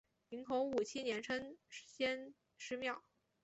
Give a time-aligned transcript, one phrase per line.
[0.29, 3.03] 明洪武七年称先师庙。